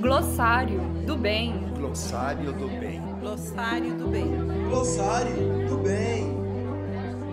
Glossário 0.00 0.80
do 1.06 1.16
bem. 1.16 1.54
Glossário 1.78 2.52
do 2.52 2.68
bem. 2.68 3.00
Glossário 3.20 3.94
do 3.96 4.08
bem. 4.08 4.30
Glossário 4.68 5.68
do 5.68 5.76
bem. 5.78 6.36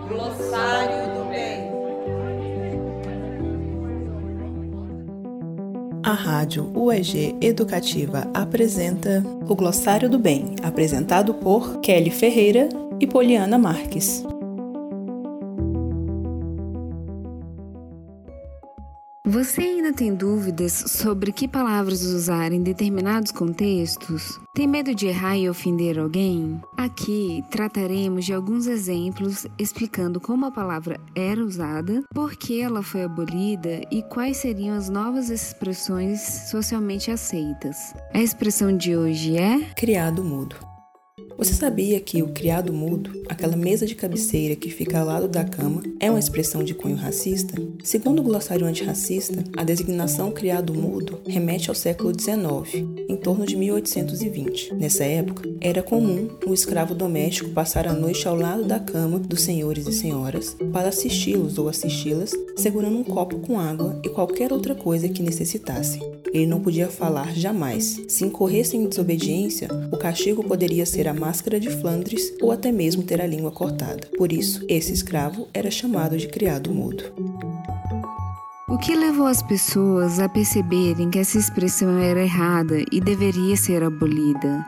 Glossário 0.08 1.14
do 1.14 1.28
bem. 1.30 1.72
A 6.04 6.12
Rádio 6.12 6.70
UEG 6.74 7.36
Educativa 7.40 8.28
apresenta 8.34 9.22
o 9.48 9.54
Glossário 9.54 10.10
do 10.10 10.18
Bem, 10.18 10.56
apresentado 10.62 11.32
por 11.34 11.80
Kelly 11.80 12.10
Ferreira 12.10 12.68
e 12.98 13.06
Poliana 13.06 13.56
Marques. 13.56 14.24
Você 19.24 19.60
ainda 19.60 19.92
tem 19.92 20.12
dúvidas 20.12 20.72
sobre 20.72 21.30
que 21.30 21.46
palavras 21.46 22.02
usar 22.02 22.50
em 22.50 22.60
determinados 22.60 23.30
contextos? 23.30 24.40
Tem 24.52 24.66
medo 24.66 24.92
de 24.92 25.06
errar 25.06 25.36
e 25.36 25.48
ofender 25.48 25.96
alguém? 25.96 26.60
Aqui 26.76 27.44
trataremos 27.48 28.24
de 28.24 28.34
alguns 28.34 28.66
exemplos 28.66 29.46
explicando 29.56 30.20
como 30.20 30.46
a 30.46 30.50
palavra 30.50 30.98
era 31.14 31.40
usada, 31.40 32.02
por 32.12 32.34
que 32.34 32.60
ela 32.60 32.82
foi 32.82 33.04
abolida 33.04 33.82
e 33.92 34.02
quais 34.02 34.38
seriam 34.38 34.76
as 34.76 34.88
novas 34.88 35.30
expressões 35.30 36.20
socialmente 36.50 37.08
aceitas. 37.08 37.94
A 38.12 38.20
expressão 38.20 38.76
de 38.76 38.96
hoje 38.96 39.36
é 39.36 39.60
criado 39.76 40.24
mudo. 40.24 40.71
Você 41.36 41.54
sabia 41.54 41.98
que 41.98 42.22
o 42.22 42.28
criado 42.28 42.72
mudo, 42.72 43.10
aquela 43.28 43.56
mesa 43.56 43.86
de 43.86 43.94
cabeceira 43.94 44.54
que 44.54 44.70
fica 44.70 45.00
ao 45.00 45.06
lado 45.06 45.26
da 45.26 45.44
cama, 45.44 45.82
é 45.98 46.10
uma 46.10 46.18
expressão 46.18 46.62
de 46.62 46.74
cunho 46.74 46.96
racista? 46.96 47.54
Segundo 47.82 48.20
o 48.20 48.22
glossário 48.22 48.66
antirracista, 48.66 49.42
a 49.56 49.64
designação 49.64 50.30
criado 50.30 50.72
mudo 50.72 51.20
remete 51.26 51.68
ao 51.68 51.74
século 51.74 52.12
XIX, 52.18 52.84
em 53.08 53.16
torno 53.16 53.44
de 53.44 53.56
1820. 53.56 54.74
Nessa 54.74 55.04
época, 55.04 55.48
era 55.60 55.82
comum 55.82 56.28
o 56.46 56.54
escravo 56.54 56.94
doméstico 56.94 57.50
passar 57.50 57.88
a 57.88 57.92
noite 57.92 58.26
ao 58.28 58.36
lado 58.36 58.64
da 58.64 58.78
cama 58.78 59.18
dos 59.18 59.42
senhores 59.42 59.86
e 59.86 59.92
senhoras 59.92 60.56
para 60.72 60.88
assisti-los 60.88 61.58
ou 61.58 61.68
assisti-las, 61.68 62.32
segurando 62.56 62.98
um 62.98 63.04
copo 63.04 63.40
com 63.40 63.58
água 63.58 64.00
e 64.04 64.08
qualquer 64.08 64.52
outra 64.52 64.74
coisa 64.74 65.08
que 65.08 65.22
necessitasse. 65.22 65.98
Ele 66.32 66.46
não 66.46 66.60
podia 66.60 66.88
falar 66.88 67.34
jamais. 67.34 68.00
Se 68.08 68.24
incorresse 68.24 68.74
em 68.74 68.88
desobediência, 68.88 69.68
o 69.92 69.98
castigo 69.98 70.42
poderia 70.42 70.86
ser 70.86 71.06
a 71.06 71.12
máscara 71.12 71.60
de 71.60 71.68
Flandres 71.68 72.32
ou 72.40 72.50
até 72.50 72.72
mesmo 72.72 73.02
ter 73.02 73.20
a 73.20 73.26
língua 73.26 73.50
cortada. 73.50 74.08
Por 74.16 74.32
isso, 74.32 74.64
esse 74.66 74.92
escravo 74.92 75.46
era 75.52 75.70
chamado 75.70 76.16
de 76.16 76.28
criado 76.28 76.72
mudo. 76.72 77.04
O 78.66 78.78
que 78.78 78.94
levou 78.94 79.26
as 79.26 79.42
pessoas 79.42 80.18
a 80.18 80.26
perceberem 80.26 81.10
que 81.10 81.18
essa 81.18 81.36
expressão 81.36 81.98
era 81.98 82.22
errada 82.22 82.82
e 82.90 82.98
deveria 82.98 83.54
ser 83.54 83.82
abolida? 83.82 84.64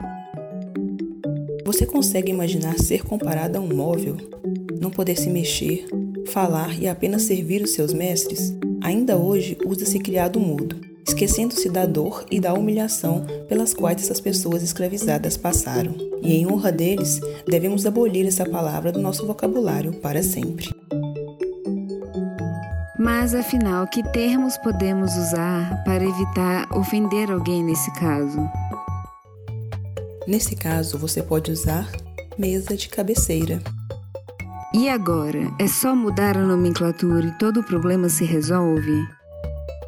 Você 1.64 1.86
consegue 1.86 2.30
imaginar 2.30 2.78
ser 2.78 3.02
comparado 3.02 3.56
a 3.56 3.60
um 3.60 3.74
móvel? 3.74 4.18
Não 4.78 4.90
poder 4.90 5.16
se 5.16 5.30
mexer, 5.30 5.86
falar 6.26 6.78
e 6.78 6.86
apenas 6.86 7.22
servir 7.22 7.62
os 7.62 7.70
seus 7.70 7.94
mestres? 7.94 8.54
Ainda 8.82 9.16
hoje 9.16 9.56
usa-se 9.64 9.98
criado 9.98 10.38
mudo, 10.38 10.76
esquecendo-se 11.06 11.68
da 11.68 11.86
dor 11.86 12.24
e 12.30 12.40
da 12.40 12.54
humilhação 12.54 13.24
pelas 13.48 13.74
quais 13.74 14.02
essas 14.02 14.20
pessoas 14.20 14.62
escravizadas 14.62 15.36
passaram. 15.36 15.94
E 16.22 16.34
em 16.34 16.50
honra 16.50 16.72
deles, 16.72 17.20
devemos 17.46 17.84
abolir 17.84 18.26
essa 18.26 18.46
palavra 18.46 18.90
do 18.90 19.00
nosso 19.00 19.26
vocabulário 19.26 19.92
para 19.94 20.22
sempre. 20.22 20.74
Mas 22.98 23.34
afinal, 23.34 23.86
que 23.86 24.02
termos 24.12 24.56
podemos 24.56 25.14
usar 25.16 25.84
para 25.84 26.02
evitar 26.02 26.72
ofender 26.72 27.30
alguém 27.30 27.62
nesse 27.62 27.92
caso? 27.94 28.38
Nesse 30.26 30.56
caso, 30.56 30.96
você 30.96 31.22
pode 31.22 31.52
usar 31.52 31.90
mesa 32.38 32.74
de 32.74 32.88
cabeceira. 32.88 33.60
E 34.72 34.88
agora? 34.88 35.52
É 35.60 35.68
só 35.68 35.94
mudar 35.94 36.36
a 36.36 36.42
nomenclatura 36.42 37.26
e 37.26 37.38
todo 37.38 37.60
o 37.60 37.64
problema 37.64 38.08
se 38.08 38.24
resolve? 38.24 39.06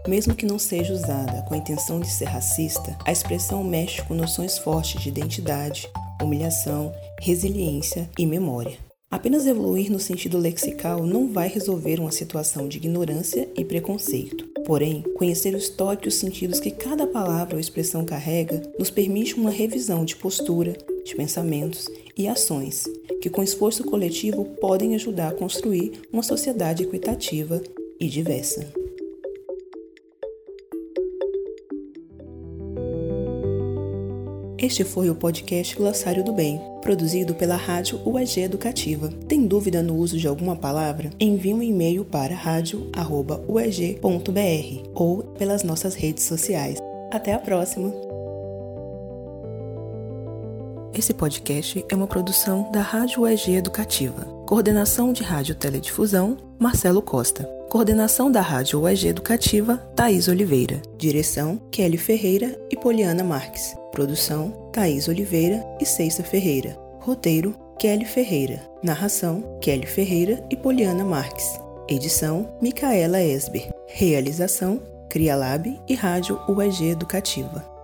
Mesmo 0.09 0.37
que 0.37 0.47
não 0.47 0.59
seja 0.59 0.93
usada 0.93 1.43
com 1.43 1.55
a 1.55 1.57
intenção 1.57 1.99
de 1.99 2.09
ser 2.09 2.27
racista, 2.27 2.97
a 3.05 3.11
expressão 3.11 3.65
mexe 3.65 4.03
com 4.03 4.15
noções 4.15 4.57
fortes 4.57 5.03
de 5.03 5.09
identidade, 5.09 5.89
humilhação, 6.23 6.93
resiliência 7.21 8.09
e 8.17 8.25
memória. 8.25 8.79
Apenas 9.11 9.47
evoluir 9.47 9.91
no 9.91 9.99
sentido 9.99 10.39
lexical 10.39 11.05
não 11.05 11.33
vai 11.33 11.49
resolver 11.49 11.99
uma 11.99 12.13
situação 12.13 12.69
de 12.69 12.77
ignorância 12.77 13.49
e 13.57 13.65
preconceito. 13.65 14.47
Porém, 14.65 15.03
conhecer 15.17 15.55
o 15.55 15.59
histórico 15.59 16.07
e 16.07 16.09
os 16.09 16.17
sentidos 16.17 16.61
que 16.61 16.71
cada 16.71 17.07
palavra 17.07 17.55
ou 17.55 17.61
expressão 17.61 18.05
carrega 18.05 18.63
nos 18.79 18.91
permite 18.91 19.35
uma 19.35 19.51
revisão 19.51 20.05
de 20.05 20.17
postura, 20.17 20.77
de 21.05 21.17
pensamentos 21.17 21.89
e 22.17 22.29
ações 22.29 22.85
que, 23.21 23.31
com 23.31 23.43
esforço 23.43 23.85
coletivo, 23.85 24.45
podem 24.61 24.95
ajudar 24.95 25.29
a 25.29 25.35
construir 25.35 26.03
uma 26.13 26.23
sociedade 26.23 26.83
equitativa 26.83 27.61
e 27.99 28.09
diversa. 28.09 28.86
Este 34.67 34.83
foi 34.83 35.09
o 35.09 35.15
podcast 35.15 35.77
Glossário 35.77 36.25
do 36.25 36.33
Bem, 36.33 36.61
produzido 36.83 37.37
pela 37.37 37.55
Rádio 37.55 38.01
UEG 38.05 38.41
Educativa. 38.41 39.09
Tem 39.29 39.47
dúvida 39.47 39.81
no 39.81 39.95
uso 39.95 40.19
de 40.19 40.27
alguma 40.27 40.57
palavra? 40.57 41.09
Envie 41.21 41.55
um 41.55 41.63
e-mail 41.63 42.05
para 42.05 42.35
radio@ueg.br 42.35 44.91
ou 44.93 45.23
pelas 45.39 45.63
nossas 45.63 45.95
redes 45.95 46.25
sociais. 46.25 46.79
Até 47.13 47.33
a 47.33 47.39
próxima! 47.39 47.95
Esse 50.93 51.15
podcast 51.15 51.85
é 51.89 51.95
uma 51.95 52.09
produção 52.09 52.69
da 52.73 52.81
Rádio 52.81 53.23
UEG 53.23 53.55
Educativa. 53.55 54.25
Coordenação 54.49 55.13
de 55.13 55.23
Rádio 55.23 55.55
Teledifusão, 55.55 56.39
Marcelo 56.59 57.01
Costa. 57.01 57.45
Coordenação 57.71 58.33
da 58.33 58.41
Rádio 58.41 58.81
UEG 58.81 59.07
Educativa, 59.07 59.77
Thaís 59.95 60.27
Oliveira. 60.27 60.83
Direção, 60.99 61.61
Kelly 61.71 61.99
Ferreira 61.99 62.61
e 62.69 62.77
Poliana 62.77 63.23
Marques. 63.23 63.77
Produção: 63.97 64.51
Thaís 64.75 65.09
Oliveira 65.09 65.67
e 65.81 65.87
Ceissa 65.87 66.23
Ferreira. 66.23 66.77
Roteiro: 67.01 67.57
Kelly 67.79 68.05
Ferreira. 68.05 68.61
Narração: 68.83 69.57
Kelly 69.59 69.87
Ferreira 69.87 70.45
e 70.51 70.57
Poliana 70.57 71.03
Marques. 71.03 71.59
Edição: 71.89 72.59
Micaela 72.61 73.23
Esber. 73.23 73.71
Realização: 73.89 74.83
Crialab 75.09 75.81
e 75.89 75.95
Rádio 75.95 76.39
UEG 76.47 76.91
Educativa. 76.91 77.76